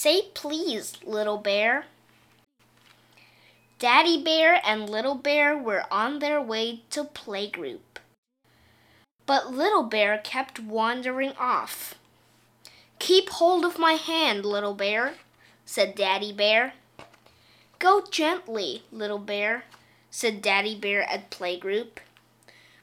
Say 0.00 0.28
please, 0.32 0.92
Little 1.04 1.38
Bear. 1.38 1.86
Daddy 3.80 4.22
Bear 4.22 4.60
and 4.64 4.88
Little 4.88 5.16
Bear 5.16 5.58
were 5.58 5.86
on 5.90 6.20
their 6.20 6.40
way 6.40 6.82
to 6.90 7.02
playgroup. 7.02 7.98
But 9.26 9.50
Little 9.50 9.82
Bear 9.82 10.18
kept 10.18 10.60
wandering 10.60 11.32
off. 11.32 11.96
Keep 13.00 13.30
hold 13.30 13.64
of 13.64 13.80
my 13.80 13.94
hand, 13.94 14.46
Little 14.46 14.72
Bear, 14.72 15.14
said 15.66 15.96
Daddy 15.96 16.32
Bear. 16.32 16.74
Go 17.80 18.04
gently, 18.08 18.84
Little 18.92 19.18
Bear, 19.18 19.64
said 20.12 20.40
Daddy 20.40 20.76
Bear 20.76 21.02
at 21.10 21.28
playgroup. 21.28 21.98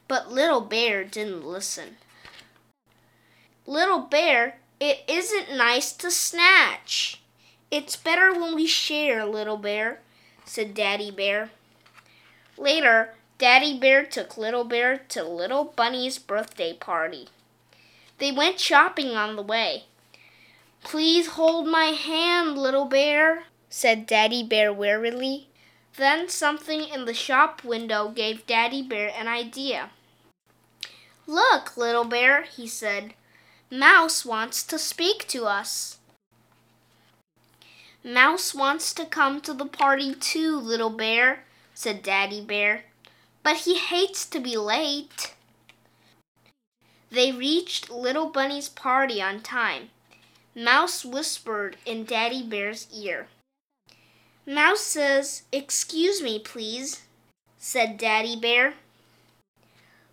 But 0.10 0.34
Little 0.34 0.60
Bear 0.60 1.06
didn't 1.06 1.48
listen. 1.48 1.96
Little 3.66 4.02
Bear, 4.02 4.58
it 4.80 5.04
isn't 5.08 5.56
nice 5.56 5.92
to 5.94 6.12
snatch. 6.12 7.22
It's 7.72 7.96
better 7.96 8.34
when 8.34 8.56
we 8.56 8.68
share, 8.68 9.26
Little 9.26 9.58
Bear, 9.58 10.00
said 10.46 10.74
Daddy 10.74 11.12
Bear. 11.12 11.50
Later, 12.58 13.14
Daddy 13.38 13.78
Bear 13.78 14.06
took 14.06 14.38
Little 14.38 14.64
Bear 14.64 14.98
to 15.10 15.24
Little 15.24 15.66
Bunny's 15.66 16.20
birthday 16.20 16.74
party. 16.74 17.28
They 18.18 18.32
went 18.32 18.60
shopping 18.60 19.10
on 19.10 19.36
the 19.36 19.42
way. 19.42 19.86
Please 20.84 21.30
hold 21.30 21.68
my 21.68 21.86
hand, 21.86 22.58
Little 22.58 22.86
Bear, 22.86 23.44
said 23.70 24.06
Daddy 24.06 24.44
Bear 24.44 24.72
wearily. 24.72 25.50
Then 25.98 26.30
something 26.30 26.84
in 26.88 27.06
the 27.06 27.14
shop 27.14 27.64
window 27.64 28.10
gave 28.10 28.48
Daddy 28.48 28.82
Bear 28.82 29.12
an 29.18 29.28
idea. 29.28 29.90
Look, 31.26 31.76
Little 31.76 32.04
Bear, 32.04 32.44
he 32.44 32.68
said. 32.68 33.14
Mouse 33.72 34.24
wants 34.24 34.64
to 34.64 34.78
speak 34.78 35.28
to 35.28 35.46
us. 35.46 35.98
Mouse 38.04 38.54
wants 38.54 38.94
to 38.94 39.06
come 39.06 39.42
to 39.42 39.54
the 39.54 39.66
party 39.66 40.14
too, 40.14 40.60
Little 40.60 40.92
Bear, 40.92 41.44
said 41.74 42.04
Daddy 42.04 42.42
Bear. 42.42 42.84
But 43.42 43.58
he 43.58 43.80
hates 43.80 44.28
to 44.28 44.40
be 44.40 44.56
late. 44.56 45.34
They 47.10 47.32
reached 47.32 47.90
Little 47.90 48.30
Bunny's 48.30 48.70
party 48.70 49.20
on 49.22 49.42
time. 49.42 49.90
Mouse 50.54 51.04
whispered 51.04 51.78
in 51.86 52.06
Daddy 52.06 52.44
Bear's 52.44 52.88
ear. 52.94 53.28
Mouse 54.46 54.82
says, 54.82 55.44
Excuse 55.52 56.22
me, 56.22 56.38
please, 56.38 57.02
said 57.58 57.98
Daddy 57.98 58.40
Bear. 58.40 58.76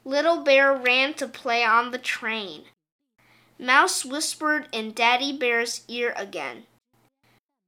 Little 0.06 0.42
Bear 0.42 0.74
ran 0.74 1.12
to 1.14 1.28
play 1.28 1.62
on 1.62 1.90
the 1.90 1.98
train. 1.98 2.62
Mouse 3.62 4.04
whispered 4.04 4.66
in 4.72 4.92
Daddy 4.92 5.32
Bear's 5.32 5.82
ear 5.86 6.12
again. 6.16 6.64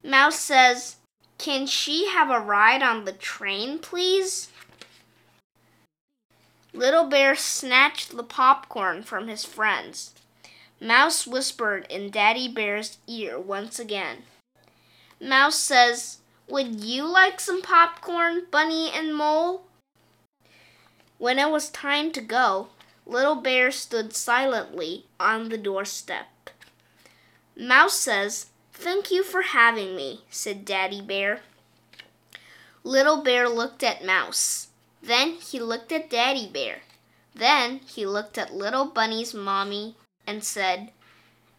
Mouse 0.03 0.41
says, 0.41 0.97
Can 1.39 1.69
she 1.69 2.09
have 2.09 2.31
a 2.31 2.41
ride 2.41 2.83
on 2.83 3.05
the 3.05 3.13
train, 3.13 3.79
please? 3.79 4.51
Little 6.73 7.05
Bear 7.05 7.37
snatched 7.37 8.17
the 8.17 8.25
popcorn 8.25 9.05
from 9.05 9.29
his 9.29 9.45
friends. 9.45 10.15
Mouse 10.81 11.29
whispered 11.29 11.87
in 11.89 12.11
Daddy 12.11 12.49
Bear's 12.49 12.99
ear 13.07 13.39
once 13.39 13.79
again. 13.79 14.25
Mouse 15.21 15.61
says, 15.61 16.19
Would 16.49 16.81
you 16.81 17.07
like 17.07 17.39
some 17.39 17.63
popcorn, 17.63 18.47
Bunny 18.51 18.91
and 18.93 19.15
Mole? 19.15 19.63
When 21.19 21.39
it 21.39 21.53
was 21.53 21.71
time 21.71 22.11
to 22.11 22.21
go, 22.21 22.71
Little 23.07 23.37
Bear 23.37 23.71
stood 23.71 24.15
silently 24.15 25.07
on 25.21 25.49
the 25.49 25.59
doorstep. 25.59 26.51
Mouse 27.57 27.95
says, 27.95 28.47
Thank 28.73 29.11
you 29.11 29.23
for 29.23 29.43
having 29.43 29.95
me, 29.95 30.25
said 30.31 30.65
Daddy 30.65 31.01
Bear. 31.01 31.41
Little 32.83 33.23
Bear 33.23 33.49
looked 33.49 33.83
at 33.83 34.05
Mouse. 34.05 34.69
Then 35.03 35.33
he 35.35 35.61
looked 35.61 35.93
at 35.93 36.11
Daddy 36.11 36.49
Bear. 36.53 36.79
Then 37.35 37.81
he 37.87 38.07
looked 38.07 38.39
at 38.39 38.55
Little 38.55 38.87
Bunny's 38.87 39.35
mommy 39.35 39.97
and 40.27 40.43
said, 40.43 40.91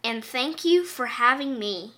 And 0.02 0.24
thank 0.24 0.64
you 0.64 0.84
for 0.84 1.06
having 1.06 1.58
me. 1.58 1.92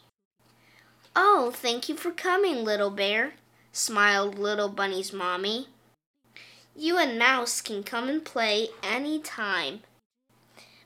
Oh, 1.17 1.51
thank 1.55 1.89
you 1.89 1.97
for 1.97 2.11
coming, 2.11 2.65
Little 2.65 2.91
Bear, 2.91 3.34
smiled 3.72 4.39
Little 4.39 4.69
Bunny's 4.69 5.12
mommy. 5.12 5.69
You 6.78 6.97
and 6.97 7.19
Mouse 7.19 7.61
can 7.61 7.83
come 7.83 8.09
and 8.09 8.25
play 8.25 8.69
any 8.83 9.19
time. 9.19 9.81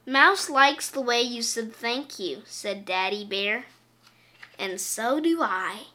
Mouse 0.06 0.48
likes 0.48 0.88
the 0.88 1.02
way 1.02 1.22
you 1.22 1.42
said 1.42 1.74
thank 1.74 2.18
you, 2.18 2.42
said 2.46 2.84
Daddy 2.84 3.24
Bear 3.24 3.66
and 4.62 4.80
so 4.80 5.18
do 5.18 5.42
I. 5.42 5.86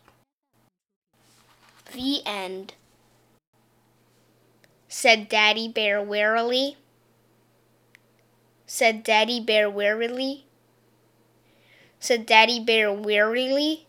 The 1.94 2.19
end, 2.25 2.74
said 4.90 5.30
Daddy 5.30 5.69
Bear 5.69 6.02
wearily. 6.02 6.75
Said 8.66 9.03
Daddy 9.03 9.40
Bear 9.40 9.69
wearily. 9.69 10.46
Said 11.97 12.25
Daddy 12.25 12.59
Bear 12.59 12.91
wearily. 12.91 13.87